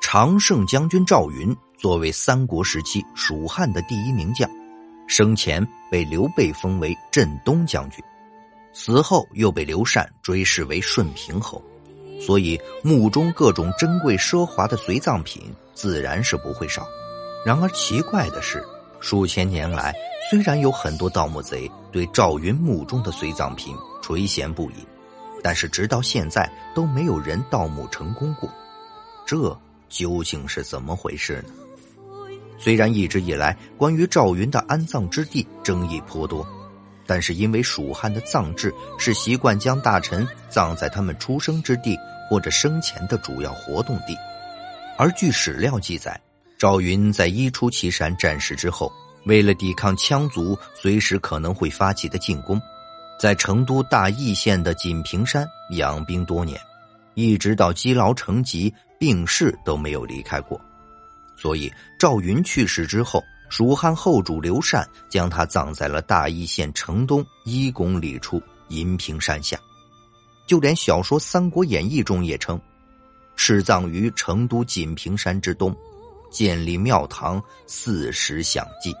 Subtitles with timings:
[0.00, 4.48] 常胜将军赵云作为三国时期蜀汉的第一名将，
[5.06, 8.02] 生前被刘备封为镇东将军，
[8.72, 11.62] 死后又被刘禅追谥为顺平侯，
[12.20, 16.86] 所以墓中各种珍贵奢华的随葬品自然是不会少。
[17.44, 18.64] 然而奇怪的是，
[19.00, 19.94] 数千年来
[20.30, 24.86] 虽然有很多盗墓贼对赵云墓中的随葬品垂涎不已，
[25.48, 28.52] 但是直到现在都没有人盗墓成功过。
[29.26, 29.58] 这。
[29.88, 31.54] 究竟是怎么回事呢？
[32.58, 36.46] 虽然一直以来关于赵云的安葬之地争议颇多，
[37.06, 41.96] 但是因为蜀汉的葬制是习惯将大臣葬在他们出生之地
[42.28, 44.14] 或者生前的主要活动地，
[44.98, 46.20] 而据史料记载，
[46.58, 48.92] 赵云在一出祁山战事之后，
[49.24, 52.60] 为了抵抗羌族随时可能会发起的进攻，
[53.18, 56.60] 在成都大邑县的锦屏山养兵多年，
[57.14, 58.72] 一直到积劳成疾。
[59.00, 60.60] 病逝都没有离开过，
[61.36, 69.56] 所以赵云去世之后，蜀汉后主刘禅将他葬在了大邑县城东一公里处银屏山下。
[70.48, 72.60] 就连小说《三国演义》中也称，
[73.36, 75.72] 敕葬于成都锦屏山之东，
[76.28, 78.92] 建立庙堂，四时享祭。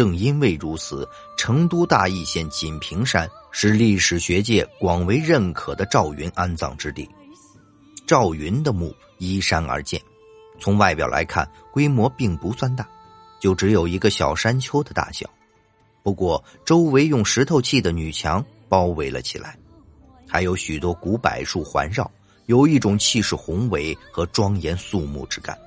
[0.00, 1.06] 正因为如此，
[1.36, 7.06] 成都大邑县锦屏山是历史学界广为认可的赵云安葬之地。
[8.06, 10.00] 赵云的墓依山而建，
[10.58, 12.88] 从外表来看，规模并不算大，
[13.42, 15.28] 就只有一个小山丘的大小。
[16.02, 19.54] 不过，周围用石头砌的女墙包围了起来，
[20.26, 22.10] 还有许多古柏树环绕，
[22.46, 25.58] 有一种气势宏伟和庄严肃穆之感。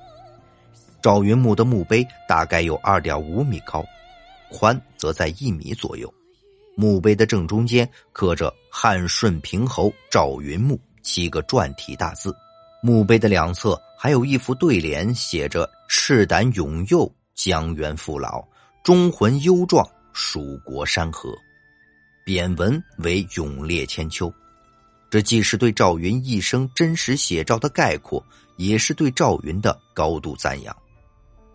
[1.00, 3.84] 赵云墓的墓碑大概有二点五米高，
[4.56, 6.12] 宽则在一米左右。
[6.76, 10.80] 墓碑的正中间刻着“汉顺平侯赵云墓”。
[11.02, 12.34] 七个篆体大字，
[12.82, 18.42] 墓碑的两侧还有一副对联，写着“赤胆勇幼，江源父老；
[18.82, 21.28] 忠魂忧壮，蜀国山河”。
[22.24, 24.32] 匾文为“永烈千秋”，
[25.10, 28.24] 这既是对赵云一生真实写照的概括，
[28.56, 30.74] 也是对赵云的高度赞扬。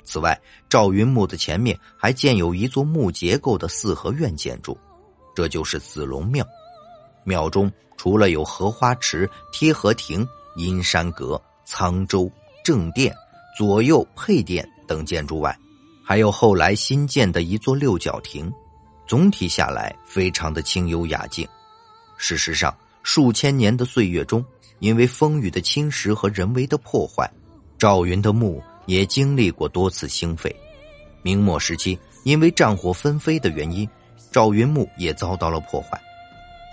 [0.10, 0.36] 此外，
[0.68, 4.76] 赵云墓的前面还建有一座木结构的四合院建筑，
[5.36, 6.44] 这就是子龙庙。
[7.24, 12.28] 庙中除了有荷花池、贴合亭、阴山阁、沧州
[12.64, 13.16] 正殿、
[13.56, 15.56] 左右配殿等建筑外，
[16.04, 18.52] 还有后来新建的一座六角亭。
[19.06, 21.48] 总体下来，非常的清幽雅静。
[22.18, 24.44] 事实上，数千年的岁月中，
[24.80, 27.30] 因为风雨的侵蚀和人为的破坏，
[27.78, 30.54] 赵云的墓也经历过多次兴废。
[31.22, 33.88] 明末时期，因为战火纷飞的原因，
[34.32, 36.02] 赵云墓也遭到了破坏。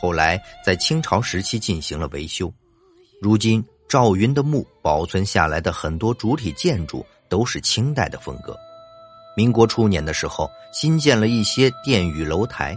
[0.01, 2.51] 后来在清朝时期进行了维修，
[3.21, 8.57] 如今赵云的墓保存下来的很多主体建筑都是清代的风格。
[9.37, 12.75] 民国初年的时候，新建了一些殿宇楼台，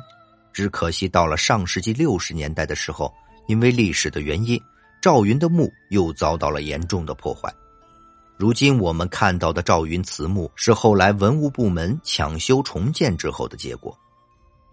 [0.51, 3.09] 只可惜到了上世纪六十年代的时候，
[3.47, 4.61] 因为历史的原因，
[5.01, 7.49] 赵云的墓又遭到了严重的破坏。
[8.39, 13.93] 如今我们看到的赵云祠墓，是后来文物部门抢修重建之后的结果。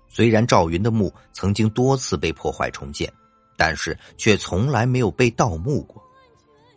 [0.09, 3.12] 虽然赵云的墓曾经多次被破坏重建，
[3.59, 6.00] 但是却从来没有被盗墓过。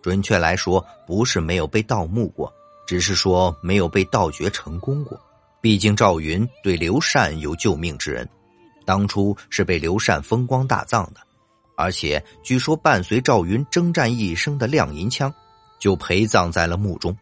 [0.01, 2.51] 准确来说，不是没有被盗墓过，
[2.87, 5.15] 只是说没有被盗掘成功过。
[5.61, 8.27] 毕竟赵云对刘禅有救命之恩，
[8.83, 11.21] 当初是被刘禅风光大葬的，
[11.77, 15.31] 而且据说伴随赵云征战一生的亮银枪，
[15.79, 17.17] 就陪葬在了墓中，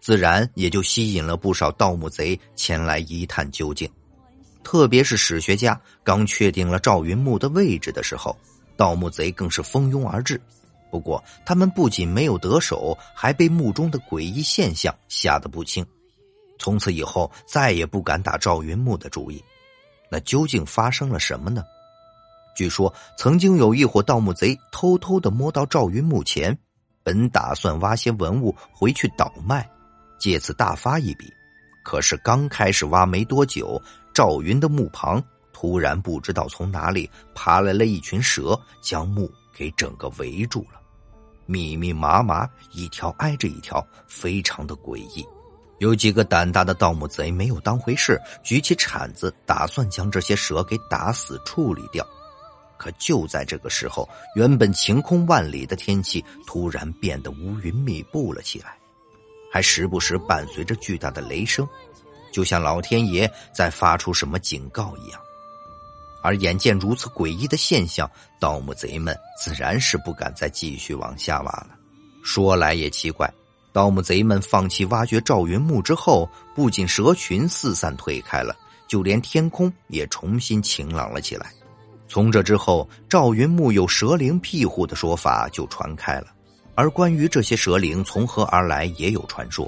[0.00, 3.90] 自然也就吸引了不少盗墓贼前来一探究竟。
[4.62, 8.36] 特别是史学家刚确定了赵云墓的位置的时候，
[8.76, 10.40] 盗墓贼更是蜂拥而至。
[10.90, 15.84] 不过，他们不仅没有得手，还被墓中的诡异现象吓得不轻。
[16.58, 19.42] 从此以后，再也不敢打赵云墓的主意。
[20.10, 21.64] 那究竟发生了什么呢？
[22.54, 26.56] 据说，曾经有一伙盗墓贼偷偷的摸到赵云墓前，
[27.02, 29.68] 本打算挖些文物回去倒卖，
[30.18, 31.32] 借此大发一笔。
[31.82, 33.80] 可是刚开始挖没多久。
[34.14, 40.78] 赵云的墓旁突然不知道从哪里爬来了一群蛇，将墓给整个围住了，
[41.46, 45.26] 密密麻麻，一条挨着一条，非常的诡异。
[45.78, 52.06] 有几个胆大的盗墓贼没有当回事，举起铲子打算将这些蛇给打死处理掉。
[52.82, 58.76] 可就在这个时候，原本晴空万里的天气突然变得乌云密布了起来，
[59.52, 61.64] 还时不时伴随着巨大的雷声。
[62.32, 65.20] 就像老天爷在发出什么警告一样，
[66.24, 71.68] 而眼见如此诡异的现象，盗墓贼们自然是不敢再继续往下挖了。
[72.24, 73.32] 说来也奇怪，
[73.72, 78.56] 盗墓贼们放弃挖掘赵云墓之后，不仅蛇群四散退开了，
[78.88, 81.52] 就连天空也重新晴朗了起来。
[82.12, 86.26] 从这之后，赵云墓有蛇灵庇护的说法就传开了。
[86.74, 89.66] 而关于这些蛇灵从何而来，也有传说。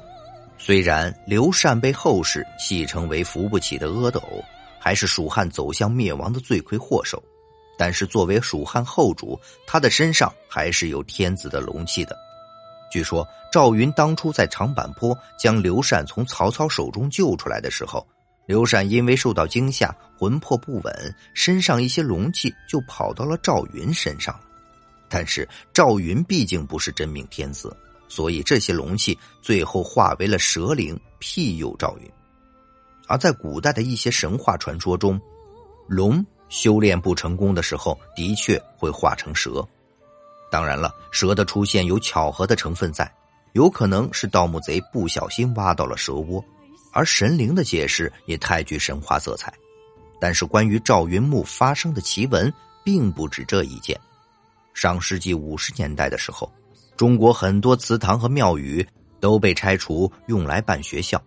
[0.59, 4.23] 虽然刘禅被后世戏称为扶不起的阿斗，
[4.79, 7.23] 还是蜀汉走向灭亡的罪魁祸首，
[7.79, 12.15] 但是作为蜀汉后主，他的身上还是有天子的龙气的。
[12.93, 18.07] 据说赵云当初在长坂坡将刘禅从曹操手中救出来的时候，
[18.45, 24.39] 刘禅因为受到惊吓，魂魄不稳，身上一些龙气就跑到了赵云身上。
[25.09, 27.77] 但是赵云毕竟不是真命天子，
[28.09, 32.11] 所以这些龙气最后化为了蛇灵庇佑赵云。
[33.07, 35.21] 而在古代的一些神话传说中，
[35.87, 39.67] 龙修炼不成功的时候，的确会化成蛇。
[40.51, 43.13] 当然了，蛇的出现有巧合的成分在，
[43.53, 46.43] 有可能是盗墓贼不小心挖到了蛇窝，
[46.93, 49.53] 而神灵的解释也太具神话色彩。
[50.21, 52.53] 但是关于赵云墓发生的奇闻，
[52.85, 53.99] 并不止这一件。
[54.73, 56.53] 上世纪五十年代的时候，
[56.97, 58.87] 中国很多祠堂和庙宇
[59.21, 61.23] 都被拆除，用来办学校，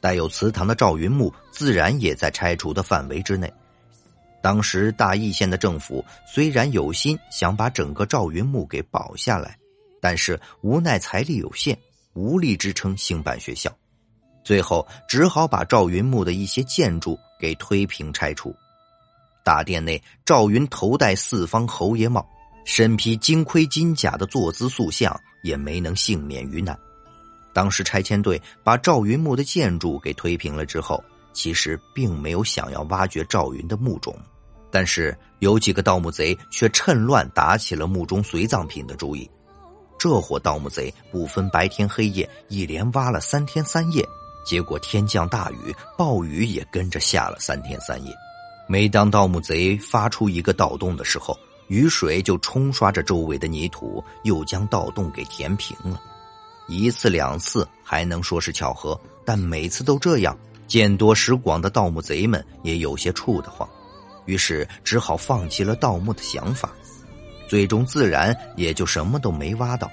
[0.00, 3.52] 带有祠堂的赵云墓自然也在拆除的范围之内。
[4.42, 9.56] 当时大邑县的政府虽然有心想把整个赵云墓给保下来，
[10.00, 11.78] 但是无奈财力有限，
[12.12, 13.74] 无力支撑兴办学校，
[14.44, 18.54] 最后只好把赵云墓的一些建筑给推平拆除。
[19.42, 22.26] 大殿内，赵云头戴四方侯爷帽，
[22.64, 26.78] 身披金盔金甲的坐姿塑像也没能幸免于难。
[27.52, 31.02] 当时拆迁队把赵云墓的建筑给推平了之后，
[31.32, 34.14] 其实并没有想要挖掘赵云的墓冢。
[34.70, 39.30] 但是有几个盗墓贼却趁乱打起了墓中随葬品的主意，
[39.96, 44.04] 这伙盗墓贼不分白天黑夜，一连挖了三天三夜，
[44.44, 48.14] 结果天降大雨，暴雨也跟着下了三天三夜。
[48.68, 51.38] 每当盗墓贼发出一个盗洞的时候，
[51.68, 56.00] 雨水就冲刷着周围的泥土，又将盗洞给填平了。
[56.66, 60.36] 一次两次还能说是巧合，但每次都这样，
[60.66, 63.68] 见多识广的盗墓贼们也有些怵得慌。
[64.24, 66.70] 于是只好放弃了盗墓的想法，
[67.46, 69.90] 最终自然也就什么都没挖到，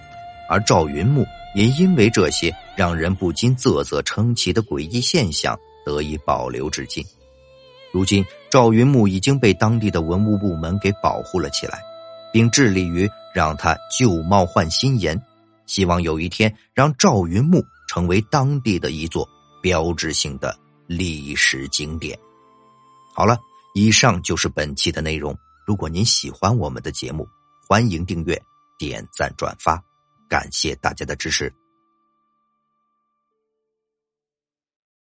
[0.50, 1.26] 而赵云墓
[1.56, 7.06] 也因为这些让人不禁啧啧称奇的诡异现象得以保留至今。
[7.92, 11.82] 如今赵云墓已经被当地的文物部门给保护了起来，
[12.32, 15.22] 并致力于让它旧貌换新颜，
[15.66, 19.28] 希望有一天让赵云墓成为当地的一座
[19.62, 20.58] 标志性的
[20.88, 22.18] 历史景点。
[23.14, 23.38] 好了。
[23.74, 25.34] 以上就是本期的内容。
[25.66, 27.26] 如果您喜欢我们的节目，
[27.66, 28.38] 欢迎订阅、
[28.78, 29.82] 点赞、转发，
[30.32, 31.54] 感谢大家的支持。